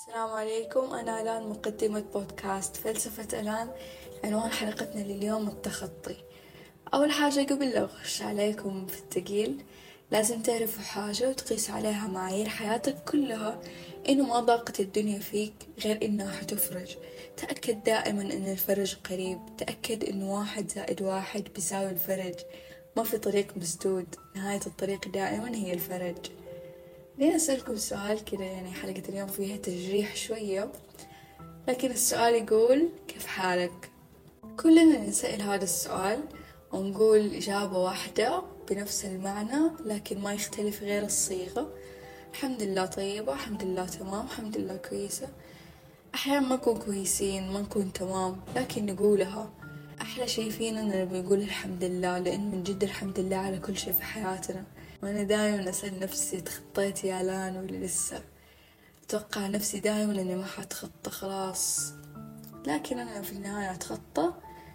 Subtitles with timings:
[0.00, 0.94] السلام عليكم.
[0.94, 3.70] أنا ألآن مقدمة بودكاست فلسفة ألآن
[4.24, 6.16] عنوان حلقتنا لليوم التخطي.
[6.94, 9.64] أول حاجة قبل لا أخش عليكم في التقيل
[10.10, 13.60] لازم تعرفوا حاجة وتقيس عليها معايير حياتك كلها
[14.08, 16.96] إنه ما ضاقت الدنيا فيك غير إنها حتفرج.
[17.36, 19.38] تأكد دائما إن الفرج قريب.
[19.58, 22.34] تأكد إنه واحد زائد واحد بيساوي الفرج.
[22.96, 24.14] ما في طريق مسدود.
[24.36, 26.39] نهاية الطريق دائما هي الفرج.
[27.20, 30.72] ليه أسألكم سؤال كذا يعني حلقة اليوم فيها تجريح شوية.
[31.68, 33.90] لكن السؤال يقول كيف حالك؟
[34.56, 36.20] كلنا نسأل هذا السؤال
[36.72, 41.72] ونقول إجابة واحدة بنفس المعنى لكن ما يختلف غير الصيغة.
[42.32, 45.28] الحمد لله طيبة الحمد لله تمام الحمد لله كويسة.
[46.14, 49.50] أحيانا ما نكون كويسين ما نكون تمام لكن نقولها.
[50.00, 53.92] أحلى شي فينا إننا بنقول الحمد لله لأن من جد الحمد لله على كل شي
[53.92, 54.64] في حياتنا.
[55.02, 58.22] وأنا دايما أسأل نفسي تخطيت يا لأن ولا لسه؟
[59.04, 61.92] أتوقع نفسي دايما إني ما حتخطى خلاص.
[62.66, 64.32] لكن أنا في النهاية أتخطى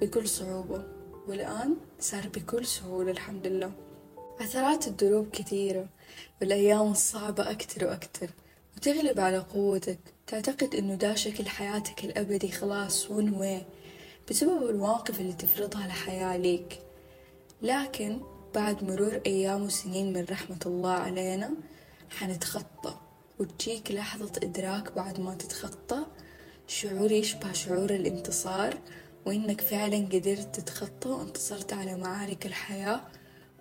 [0.00, 0.84] بكل صعوبة
[1.28, 3.72] والآن صار بكل سهولة الحمد لله.
[4.40, 5.88] عثرات الدروب كثيرة
[6.40, 8.30] والأيام الصعبة أكتر وأكتر
[8.76, 9.98] وتغلب على قوتك.
[10.26, 13.64] تعتقد إنه دا شكل حياتك الأبدي خلاص ون
[14.30, 16.78] بسبب المواقف اللي تفرضها الحياة ليك.
[17.62, 18.20] لكن
[18.54, 21.50] بعد مرور أيام وسنين من رحمة الله علينا
[22.10, 22.94] حنتخطى.
[23.38, 26.06] وتجيك لحظة إدراك بعد ما تتخطى.
[26.66, 28.78] شعور يشبه شعور الانتصار
[29.26, 33.00] وإنك فعلا قدرت تتخطى وانتصرت على معارك الحياة.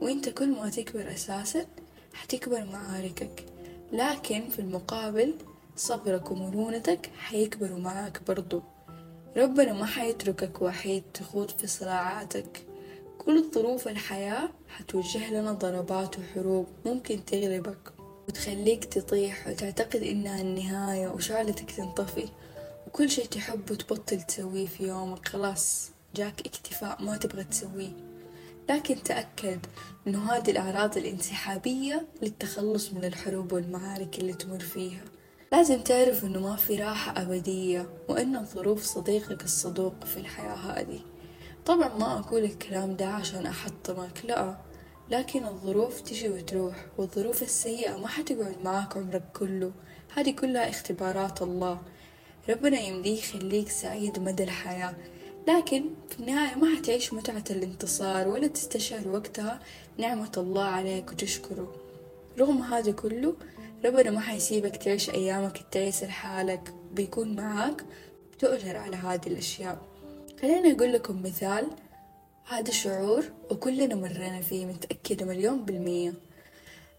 [0.00, 1.66] وإنت كل ما تكبر أساسا
[2.14, 3.44] حتكبر معاركك.
[3.92, 5.34] لكن في المقابل
[5.76, 8.62] صبرك ومرونتك حيكبروا معاك برضو.
[9.36, 12.73] ربنا ما حيتركك وحيد تخوض في صراعاتك.
[13.18, 17.92] كل ظروف الحياة حتوجه لنا ضربات وحروب ممكن تغلبك
[18.28, 22.28] وتخليك تطيح وتعتقد إنها النهاية وشعلتك تنطفي.
[22.86, 25.28] وكل شي تحبه تبطل تسويه في يومك.
[25.28, 27.92] خلاص جاك اكتفاء ما تبغى تسويه.
[28.70, 29.66] لكن تأكد
[30.06, 35.04] إنه هذه الأعراض الانسحابية للتخلص من الحروب والمعارك اللي تمر فيها.
[35.52, 41.00] لازم تعرف إنه ما في راحة أبدية وإن الظروف صديقك الصدوق في الحياة هذه.
[41.66, 44.56] طبعا ما أقول الكلام ده عشان أحطمك لا.
[45.10, 49.72] لكن الظروف تجي وتروح والظروف السيئة ما حتقعد معاك عمرك كله.
[50.14, 51.80] هذه كلها اختبارات الله.
[52.48, 54.94] ربنا يمديه يخليك سعيد مدى الحياة.
[55.48, 59.60] لكن في النهاية ما حتعيش متعة الانتصار ولا تستشعر وقتها
[59.98, 61.74] نعمة الله عليك وتشكره.
[62.38, 63.34] رغم هذا كله
[63.84, 66.74] ربنا ما حيسيبك تعيش أيامك التعيسة لحالك.
[66.92, 67.84] بيكون معاك
[68.32, 69.93] بتؤجر على هذه الأشياء.
[70.42, 71.66] خليني أقول لكم مثال.
[72.48, 76.14] هذا شعور وكلنا مرينا فيه متأكدة مليون بالمية.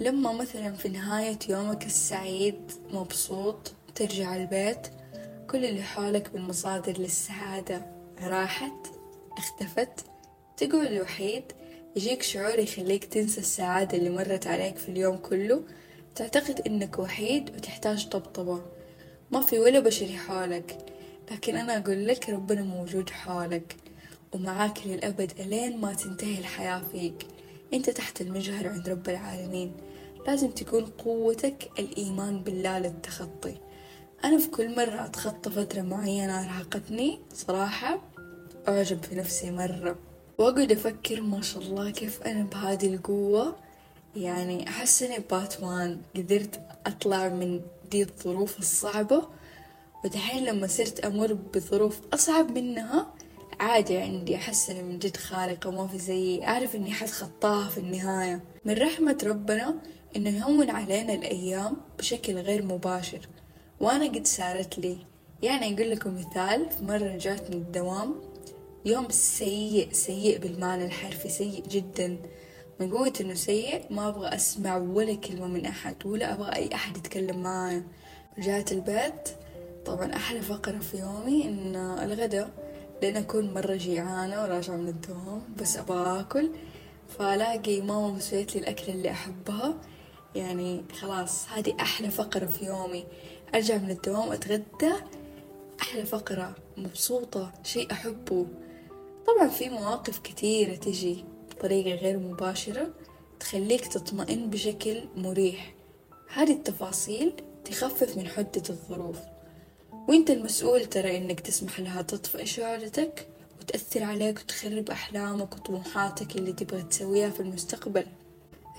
[0.00, 4.86] لما مثلا في نهاية يومك السعيد مبسوط ترجع البيت
[5.50, 7.86] كل اللي حولك من مصادر للسعادة
[8.22, 8.86] راحت
[9.38, 10.04] اختفت
[10.56, 11.44] تقعد وحيد
[11.96, 15.62] يجيك شعور يخليك تنسى السعادة اللي مرت عليك في اليوم كله.
[16.14, 18.62] تعتقد إنك وحيد وتحتاج طبطبة.
[19.30, 20.89] ما في ولا بشري حولك.
[21.30, 23.76] لكن أنا أقول لك ربنا موجود حولك
[24.32, 27.26] ومعاك للأبد ألين ما تنتهي الحياة فيك.
[27.74, 29.72] أنت تحت المجهر عند رب العالمين.
[30.26, 33.54] لازم تكون قوتك الإيمان بالله للتخطي.
[34.24, 38.02] أنا في كل مرة أتخطى فترة معينة أرهقتني صراحة
[38.68, 39.98] أعجب في نفسي مرة.
[40.38, 43.56] وأقعد أفكر ما شاء الله كيف أنا بهذه القوة.
[44.16, 46.00] يعني أحس إني باتمان.
[46.16, 47.60] قدرت أطلع من
[47.90, 49.39] دي الظروف الصعبة
[50.04, 53.14] ودحين لما صرت أمر بظروف أصعب منها
[53.60, 58.44] عادي عندي أحس إني من جد خارقة ما في زيي أعرف إني حتخطاها في النهاية.
[58.64, 59.74] من رحمة ربنا
[60.16, 63.28] إنه يهون علينا الأيام بشكل غير مباشر.
[63.80, 64.96] وأنا قد صارت لي.
[65.42, 68.14] يعني أقول لكم مثال في مرة رجعت من الدوام
[68.84, 72.16] يوم سيء سيء بالمعنى الحرفي سيء جدا.
[72.80, 76.96] من قوة إنه سيء ما أبغى أسمع ولا كلمة من أحد ولا أبغى أي أحد
[76.96, 77.84] يتكلم معايا.
[78.38, 79.28] رجعت البيت
[79.86, 82.50] طبعا أحلى فقرة في يومي إن الغدا
[83.02, 86.50] لأن أكون مرة جيعانة وراجعة من الدوام بس أبغى آكل.
[87.18, 89.74] فألاقي ماما مسويت لي الأكلة اللي أحبها.
[90.34, 93.04] يعني خلاص هذه أحلى فقرة في يومي.
[93.54, 94.92] أرجع من الدوام أتغدى.
[95.82, 98.46] أحلى فقرة مبسوطة شيء أحبه.
[99.26, 102.90] طبعا في مواقف كثيرة تجي بطريقة غير مباشرة
[103.40, 105.74] تخليك تطمئن بشكل مريح.
[106.34, 107.32] هذه التفاصيل
[107.64, 109.18] تخفف من حدة الظروف.
[110.10, 113.28] وانت المسؤول ترى انك تسمح لها تطفئ شعورتك
[113.60, 118.06] وتأثر عليك وتخرب أحلامك وطموحاتك اللي تبغى تسويها في المستقبل.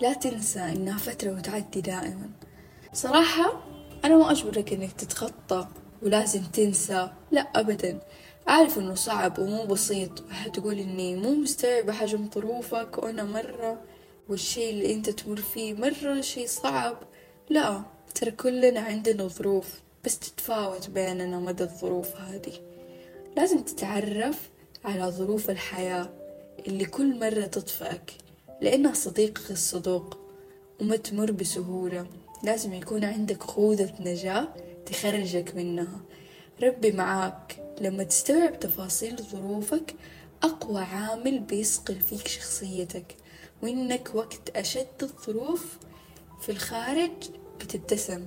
[0.00, 2.30] لا تنسى إنها فترة وتعدي دائما.
[2.92, 3.62] صراحة
[4.04, 5.68] أنا ما أجبرك إنك تتخطى
[6.02, 7.10] ولازم تنسى.
[7.30, 8.00] لا أبدا.
[8.48, 10.24] أعرف إنه صعب ومو بسيط.
[10.30, 13.82] وحتقول إني مو مستوعبة حجم ظروفك وأنا مرة
[14.28, 16.96] والشي اللي أنت تمر فيه مرة شي صعب.
[17.50, 17.82] لا
[18.14, 19.80] ترى كلنا عندنا ظروف.
[20.04, 22.52] بس تتفاوت بيننا مدى الظروف هذه.
[23.36, 24.50] لازم تتعرف
[24.84, 26.08] على ظروف الحياة
[26.66, 28.12] اللي كل مرة تطفئك
[28.60, 30.18] لأنها صديقك الصدوق
[30.80, 32.06] وما تمر بسهولة.
[32.42, 34.48] لازم يكون عندك خوذة نجاة
[34.86, 36.00] تخرجك منها.
[36.62, 37.56] ربي معاك.
[37.80, 39.94] لما تستوعب تفاصيل ظروفك
[40.42, 43.16] أقوى عامل بيصقل فيك شخصيتك
[43.62, 45.78] وإنك وقت أشد الظروف
[46.40, 47.10] في الخارج
[47.60, 48.26] بتبتسم.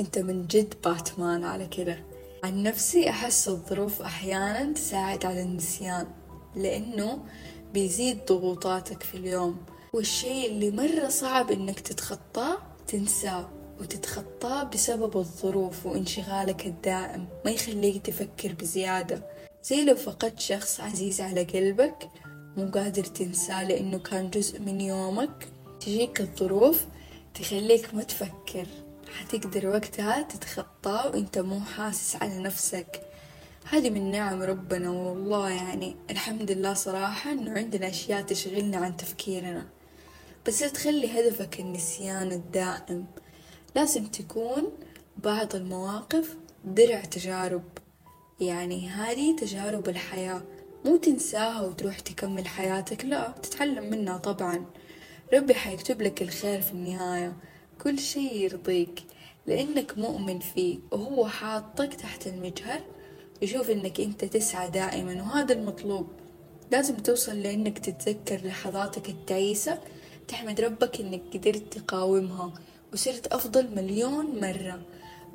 [0.00, 2.04] أنت من جد باتمان على كده.
[2.44, 6.06] عن نفسي أحس الظروف أحيانا تساعد على النسيان
[6.56, 7.18] لأنه
[7.74, 9.56] بيزيد ضغوطاتك في اليوم.
[9.92, 13.48] والشي اللي مرة صعب إنك تتخطاه تنساه
[13.80, 17.26] وتتخطاه بسبب الظروف وانشغالك الدائم.
[17.44, 19.22] ما يخليك تفكر بزيادة.
[19.64, 22.08] زي لو فقدت شخص عزيز على قلبك
[22.56, 25.48] مو قادر تنساه لأنه كان جزء من يومك.
[25.80, 26.84] تجيك الظروف
[27.34, 28.66] تخليك ما تفكر.
[29.20, 33.00] حتقدر وقتها تتخطاه وانت مو حاسس على نفسك.
[33.70, 39.66] هذه من نعم ربنا والله يعني الحمد لله صراحة إنه عندنا أشياء تشغلنا عن تفكيرنا.
[40.46, 43.06] بس لا تخلي هدفك النسيان الدائم.
[43.76, 44.72] لازم تكون
[45.16, 47.64] بعض المواقف درع تجارب.
[48.40, 50.42] يعني هذه تجارب الحياة.
[50.84, 54.66] مو تنساها وتروح تكمل حياتك لا تتعلم منها طبعا.
[55.34, 57.36] ربي حيكتب لك الخير في النهاية.
[57.84, 59.02] كل شي يرضيك
[59.46, 62.80] لأنك مؤمن فيه وهو حاطك تحت المجهر
[63.42, 66.06] يشوف إنك أنت تسعى دائما وهذا المطلوب.
[66.70, 69.78] لازم توصل لإنك تتذكر لحظاتك التعيسة
[70.28, 72.52] تحمد ربك إنك قدرت تقاومها
[72.92, 74.82] وصرت أفضل مليون مرة.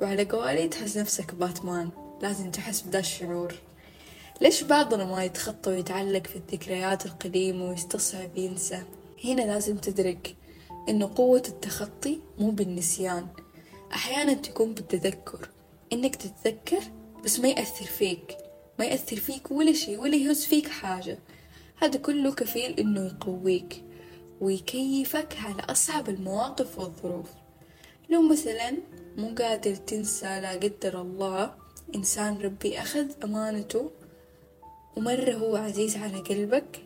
[0.00, 1.90] وعلى قولي تحس نفسك باتمان
[2.22, 3.54] لازم تحس بدا الشعور.
[4.40, 8.82] ليش بعضنا ما يتخطى ويتعلق في الذكريات القديمة ويستصعب ينسى؟
[9.24, 10.36] هنا لازم تدرك
[10.88, 13.26] إنه قوة التخطي مو بالنسيان.
[13.92, 15.48] أحيانا تكون بالتذكر.
[15.92, 16.82] إنك تتذكر
[17.24, 18.36] بس ما يأثر فيك.
[18.78, 21.18] ما يأثر فيك ولا شي ولا يهز فيك حاجة.
[21.76, 23.84] هذا كله كفيل إنه يقويك
[24.40, 27.28] ويكيفك على أصعب المواقف والظروف.
[28.10, 28.72] لو مثلا
[29.16, 31.54] مو قادر تنسى لا قدر الله
[31.94, 33.90] إنسان ربي أخذ أمانته
[34.96, 36.82] ومرة هو عزيز على قلبك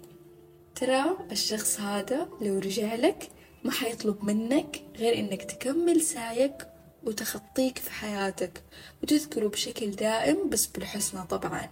[0.74, 3.28] ترى الشخص هذا لو رجع لك
[3.64, 6.66] ما حيطلب منك غير إنك تكمل سعيك
[7.04, 8.62] وتخطيك في حياتك
[9.02, 11.68] وتذكره بشكل دائم بس بالحسنى طبعا.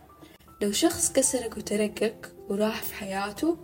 [0.63, 3.57] لو شخص كسرك وتركك وراح في حياته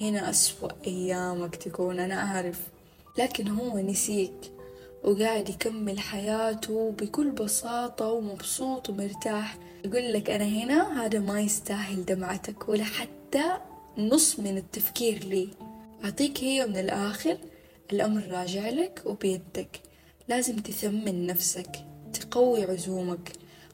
[0.00, 2.60] هنا أسوأ أيامك تكون أنا أعرف.
[3.18, 4.52] لكن هو نسيك
[5.04, 9.58] وقاعد يكمل حياته بكل بساطة ومبسوط ومرتاح.
[9.84, 13.56] يقول لك أنا هنا هذا ما يستاهل دمعتك ولا حتى
[13.98, 15.48] نص من التفكير لي.
[16.04, 17.38] أعطيك هي من الآخر
[17.92, 19.80] الأمر راجع لك وبيدك.
[20.28, 21.70] لازم تثمن نفسك
[22.12, 23.32] تقوي عزومك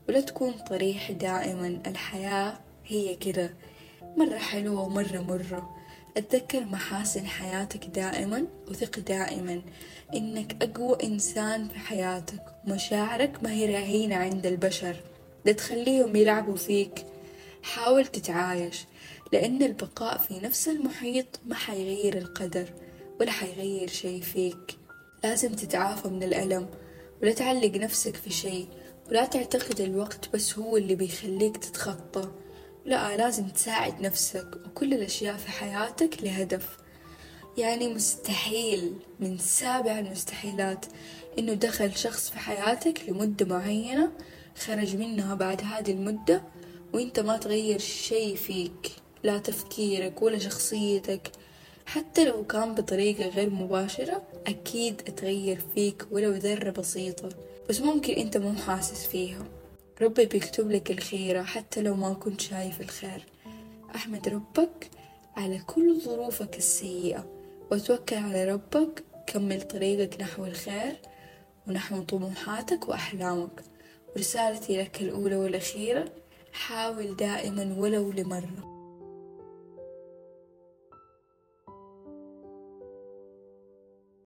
[0.08, 1.82] ولا تكون طريح دائما.
[1.86, 3.50] الحياة هي كذا
[4.16, 5.76] مرة حلوة ومرة مرة.
[6.16, 9.62] أتذكر محاسن حياتك دائما وثق دائما
[10.14, 12.42] إنك أقوى إنسان في حياتك.
[12.66, 14.96] ومشاعرك ما هي رهينة عند البشر
[15.44, 17.06] لا تخليهم يلعبوا فيك.
[17.62, 18.84] حاول تتعايش
[19.32, 22.83] لأن البقاء في نفس المحيط ما حيغير القدر.
[23.20, 24.76] ولا حيغير شي فيك.
[25.24, 26.68] لازم تتعافى من الألم
[27.22, 28.66] ولا تعلق نفسك في شي
[29.08, 32.30] ولا تعتقد الوقت بس هو اللي بيخليك تتخطى.
[32.84, 36.76] لا لازم تساعد نفسك وكل الأشياء في حياتك لهدف.
[37.58, 40.86] يعني مستحيل من سابع المستحيلات
[41.38, 44.12] إنه دخل شخص في حياتك لمدة معينة
[44.56, 46.42] خرج منها بعد هذه المدة
[46.92, 48.92] وإنت ما تغير شي فيك.
[49.22, 51.32] لا تفكيرك ولا شخصيتك.
[51.86, 57.28] حتى لو كان بطريقة غير مباشرة أكيد تغير فيك ولو ذرة بسيطة
[57.68, 59.44] بس ممكن أنت مو حاسس فيها.
[60.02, 63.26] ربي بيكتب لك الخيرة حتى لو ما كنت شايف الخير.
[63.94, 64.90] أحمد ربك
[65.36, 67.24] على كل ظروفك السيئة
[67.70, 70.96] وتوكل على ربك كمل طريقك نحو الخير
[71.68, 73.62] ونحو طموحاتك وأحلامك.
[74.16, 76.04] ورسالتي لك الأولى والأخيرة
[76.52, 78.73] حاول دائما ولو لمرة.